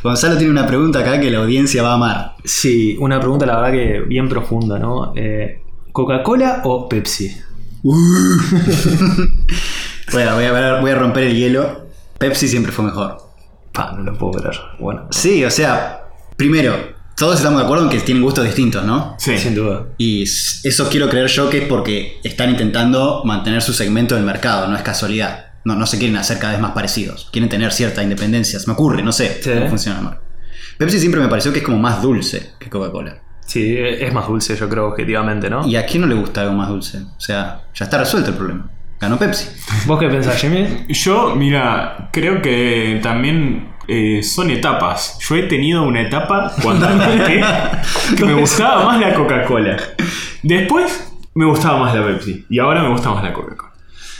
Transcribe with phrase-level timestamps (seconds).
[0.00, 2.36] Gonzalo tiene una pregunta acá que la audiencia va a amar.
[2.44, 5.12] Sí, una pregunta la verdad que bien profunda, ¿no?
[5.16, 7.36] Eh, ¿Coca-Cola o Pepsi?
[10.12, 11.88] Bueno, voy a, voy a romper el hielo.
[12.16, 13.18] Pepsi siempre fue mejor.
[13.72, 14.56] Pa, no lo puedo creer.
[14.78, 16.04] Bueno, Sí, o sea,
[16.36, 16.74] primero,
[17.16, 19.16] todos estamos de acuerdo en que tienen gustos distintos, ¿no?
[19.18, 19.36] Sí.
[19.36, 19.88] sin duda.
[19.98, 24.68] Y eso quiero creer yo que es porque están intentando mantener su segmento del mercado,
[24.68, 25.47] no es casualidad.
[25.68, 27.28] No, no se quieren hacer cada vez más parecidos.
[27.30, 28.58] Quieren tener cierta independencia.
[28.58, 29.50] Se me ocurre, no sé Sí.
[29.52, 30.00] cómo funciona.
[30.00, 30.20] Mar.
[30.78, 33.18] Pepsi siempre me pareció que es como más dulce que Coca-Cola.
[33.44, 35.66] Sí, es más dulce, yo creo, objetivamente, ¿no?
[35.66, 36.98] ¿Y a quién no le gusta algo más dulce?
[37.16, 38.70] O sea, ya está resuelto el problema.
[38.98, 39.46] Ganó Pepsi.
[39.86, 40.86] ¿Vos qué pensás, Jimmy?
[40.88, 45.18] Yo, mira, creo que también eh, son etapas.
[45.20, 47.44] Yo he tenido una etapa cuando arranqué
[48.16, 49.76] que me gustaba más la Coca-Cola.
[50.42, 52.46] Después me gustaba más la Pepsi.
[52.48, 53.72] Y ahora me gusta más la Coca-Cola.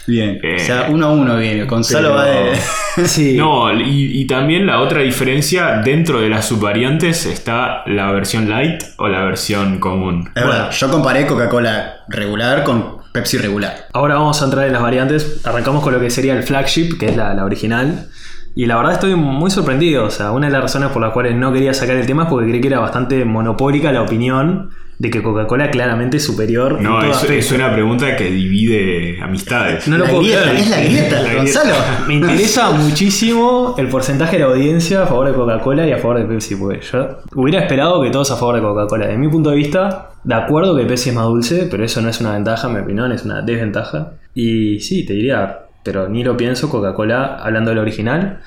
[0.09, 0.41] Bien.
[0.43, 1.65] Eh, o sea, uno a uno bien.
[1.69, 2.59] Gonzalo pero- va de.
[3.07, 3.37] Sí.
[3.37, 8.83] No, y, y también la otra diferencia, dentro de las subvariantes está la versión light
[8.97, 10.29] o la versión común.
[10.35, 13.87] Es verdad, yo comparé Coca-Cola regular con Pepsi regular.
[13.93, 15.43] Ahora vamos a entrar en las variantes.
[15.47, 18.09] Arrancamos con lo que sería el flagship, que es la, la original.
[18.57, 20.05] Y la verdad estoy muy sorprendido.
[20.07, 22.29] O sea, una de las razones por las cuales no quería sacar el tema es
[22.29, 26.81] porque creí que era bastante monopólica la opinión de que Coca-Cola claramente es superior.
[26.81, 29.87] No, es, es una pregunta que divide amistades.
[29.87, 30.57] No lo la puedo grieta, creer.
[30.57, 31.75] es la grieta, La Gonzalo.
[32.09, 36.19] Me interesa muchísimo el porcentaje de la audiencia a favor de Coca-Cola y a favor
[36.19, 39.07] de Pepsi, porque yo hubiera esperado que todos a favor de Coca-Cola.
[39.07, 42.09] De mi punto de vista, de acuerdo que Pepsi es más dulce, pero eso no
[42.09, 44.15] es una ventaja, en mi opinión, es una desventaja.
[44.35, 48.41] Y sí, te diría, pero ni lo pienso, Coca-Cola hablando del original.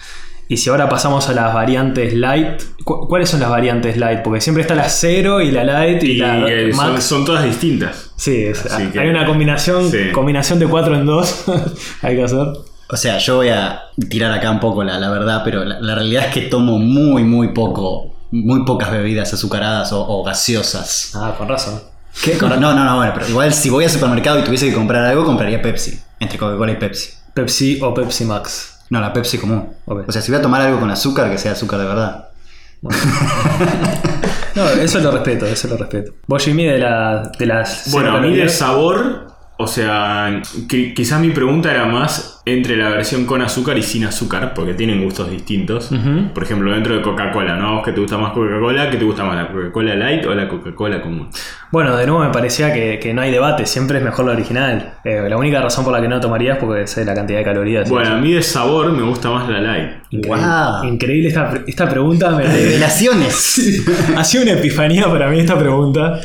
[0.51, 4.19] Y si ahora pasamos a las variantes light, ¿cu- ¿cuáles son las variantes light?
[4.21, 6.41] Porque siempre está la cero y la light y, Y la
[6.75, 7.03] son, max.
[7.05, 8.11] son todas distintas.
[8.17, 10.11] Sí, es- Así que- hay una combinación, Sí.
[10.11, 11.43] combinación de 4 en 2.
[12.01, 12.47] hay que hacer.
[12.89, 15.95] O sea, yo voy a tirar acá un poco la, la verdad, pero la, la
[15.95, 21.13] realidad es que tomo muy, muy poco, muy pocas bebidas azucaradas o, o gaseosas.
[21.15, 21.79] Ah, con razón.
[22.25, 22.35] ¿Qué?
[22.41, 25.23] No, no, no, bueno, pero igual si voy al supermercado y tuviese que comprar algo,
[25.23, 25.97] compraría Pepsi.
[26.19, 27.11] Entre Coca-Cola y Pepsi.
[27.33, 28.79] Pepsi o Pepsi Max.
[28.91, 29.69] No, la Pepsi común.
[29.85, 32.29] O sea, si voy a tomar algo con azúcar, que sea azúcar de verdad.
[34.53, 36.11] No, eso lo respeto, eso lo respeto.
[36.27, 37.89] Vos, Jimmy, de, la, de las.
[37.89, 39.27] Bueno, a mí de sabor,
[39.61, 44.03] o sea, qui- quizás mi pregunta era más entre la versión con azúcar y sin
[44.03, 45.91] azúcar, porque tienen gustos distintos.
[46.33, 47.67] Por ejemplo, dentro de Coca-Cola, ¿no?
[47.67, 48.89] ¿A vos ¿Qué te gusta más Coca-Cola?
[48.89, 51.29] ¿Qué te gusta más, la Coca-Cola Light o la Coca-Cola común?
[51.71, 54.95] Bueno, de nuevo me parecía que, que no hay debate, siempre es mejor la original.
[55.03, 57.45] Eh, la única razón por la que no tomaría es porque sé la cantidad de
[57.45, 57.87] calorías.
[57.89, 59.91] Bueno, a mí de sabor me gusta más la Light.
[60.09, 60.83] Increíble, Wow.
[60.91, 62.31] increíble esta, esta pregunta.
[62.31, 63.85] Me, Revelaciones.
[64.17, 66.19] ha sido una epifanía para mí esta pregunta.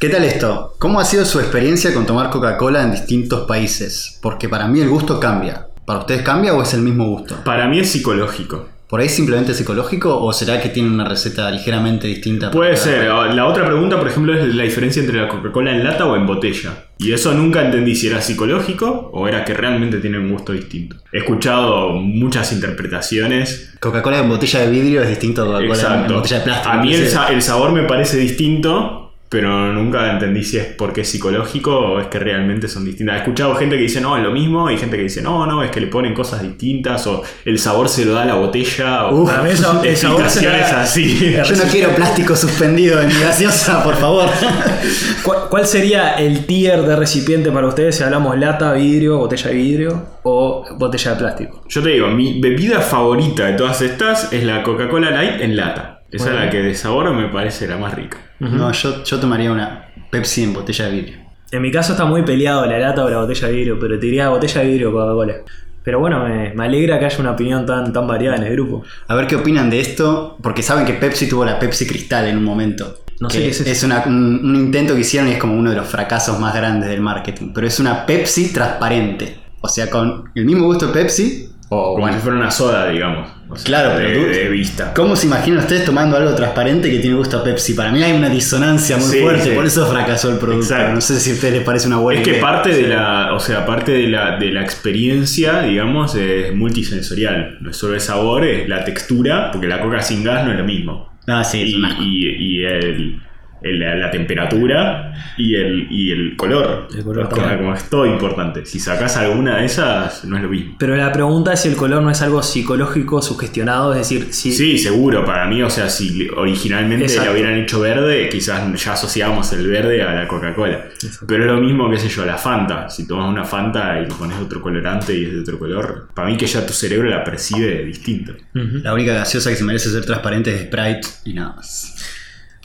[0.00, 0.74] ¿Qué tal esto?
[0.78, 4.18] ¿Cómo ha sido su experiencia con tomar Coca-Cola en distintos países?
[4.22, 5.66] Porque para mí el gusto cambia.
[5.84, 7.36] ¿Para ustedes cambia o es el mismo gusto?
[7.44, 8.66] Para mí es psicológico.
[8.88, 12.50] ¿Por ahí simplemente psicológico o será que tiene una receta ligeramente distinta?
[12.50, 13.04] Puede ser.
[13.08, 16.26] La otra pregunta, por ejemplo, es la diferencia entre la Coca-Cola en lata o en
[16.26, 16.86] botella.
[16.98, 20.96] Y eso nunca entendí si era psicológico o era que realmente tiene un gusto distinto.
[21.12, 23.74] He escuchado muchas interpretaciones.
[23.78, 26.70] Coca-Cola en botella de vidrio es distinto a Coca-Cola en botella de plástico.
[26.72, 27.10] A mí el, inclusive.
[27.10, 32.00] sa- el sabor me parece distinto, pero nunca entendí si es porque es psicológico o
[32.00, 33.14] es que realmente son distintas.
[33.14, 35.62] He escuchado gente que dice no, es lo mismo, y gente que dice no, no,
[35.62, 39.24] es que le ponen cosas distintas o el sabor se lo da la botella o
[39.24, 41.54] Para mí el sabor- el sabor se lo da- explicaciones así.
[41.54, 44.28] Yo no quiero plástico suspendido en mi gaseosa, por favor.
[45.22, 49.54] ¿Cuál, cuál sería el tier de recipiente para ustedes si hablamos lata, vidrio, botella de
[49.56, 51.62] vidrio o botella de plástico?
[51.68, 56.02] Yo te digo, mi bebida favorita de todas estas es la Coca-Cola Light en lata.
[56.10, 56.38] Esa Bueno.
[56.40, 58.18] es la que de sabor me parece la más rica.
[58.40, 61.16] No, yo, yo tomaría una Pepsi en botella de vidrio.
[61.52, 64.06] En mi caso está muy peleado la lata o la botella de vidrio, pero te
[64.06, 65.34] diría botella de vidrio Coca-Cola.
[65.82, 68.82] Pero bueno, me, me alegra que haya una opinión tan, tan variada en el grupo.
[69.08, 72.36] A ver qué opinan de esto, porque saben que Pepsi tuvo la Pepsi Cristal en
[72.38, 72.98] un momento.
[73.18, 73.86] No sé qué es eso.
[73.86, 76.88] una- un, un intento que hicieron y es como uno de los fracasos más grandes
[76.88, 77.52] del marketing.
[77.54, 79.36] Pero es una Pepsi transparente.
[79.62, 81.49] O sea, con el mismo gusto de Pepsi.
[81.72, 83.28] O Como bueno, si fuera una soda, digamos.
[83.48, 84.92] O sea, Claro, de, pero tú- de vista.
[84.92, 87.74] ¿Cómo se imaginan ustedes tomando algo transparente que tiene gusto a Pepsi?
[87.74, 89.50] Para mí hay una disonancia muy Sí, fuerte, sí.
[89.50, 90.64] por eso fracasó el producto.
[90.74, 90.94] Exacto.
[90.94, 93.38] No sé si a ustedes les parece una buena Es que parte de la, o
[93.38, 97.58] sea, parte de la, de la experiencia, digamos, es multisensorial.
[97.60, 100.58] No es solo el sabor, es la textura, porque la coca sin gas no es
[100.58, 101.08] lo mismo.
[101.28, 102.02] Ah, sí, es y, asco.
[102.02, 103.22] y- el-
[103.62, 106.88] la, la temperatura y el, y el color.
[106.96, 108.66] El color Es como, como es todo importante.
[108.66, 110.76] Si sacas alguna de esas, no es lo mismo.
[110.78, 114.52] Pero la pregunta es si el color no es algo psicológico sugestionado, es decir, si
[114.52, 117.26] Sí, seguro, para mí, o sea, si originalmente Exacto.
[117.26, 120.86] la hubieran hecho verde, quizás ya asociábamos el verde a la Coca-Cola.
[121.26, 122.88] Pero es lo mismo, qué sé yo, la Fanta.
[122.88, 126.28] Si tomas una Fanta y le pones otro colorante y es de otro color, para
[126.28, 128.32] mí que ya tu cerebro la percibe distinto.
[128.52, 132.09] La única gaseosa que se merece ser transparente es Sprite y nada más.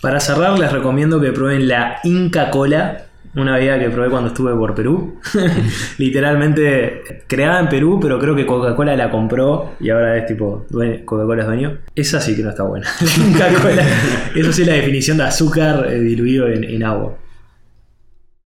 [0.05, 4.53] Para cerrar, les recomiendo que prueben la Inca Cola, una bebida que probé cuando estuve
[4.53, 5.19] por Perú.
[5.97, 10.67] Literalmente creada en Perú, pero creo que Coca-Cola la compró y ahora es tipo,
[11.05, 11.77] Coca-Cola es dueño.
[11.95, 12.87] Esa sí que no está buena.
[13.01, 13.83] La Inca Cola,
[14.35, 17.17] eso sí es la definición de azúcar eh, diluido en, en agua.